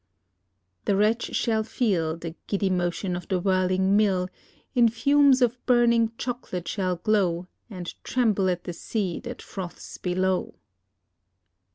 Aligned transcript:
The 0.85 0.95
wretch 0.95 1.35
shall 1.35 1.61
feel 1.61 2.17
The 2.17 2.33
giddy 2.47 2.71
motion 2.71 3.15
of 3.15 3.27
the 3.27 3.39
whirling 3.39 3.95
mill, 3.95 4.29
In 4.73 4.89
fumes 4.89 5.43
of 5.43 5.63
burning 5.67 6.13
chocolate 6.17 6.67
shall 6.67 6.95
glow, 6.95 7.45
And 7.69 7.93
tremble 8.03 8.49
at 8.49 8.63
the 8.63 8.73
sea 8.73 9.19
that 9.19 9.43
froths 9.43 9.99
below! 9.99 10.55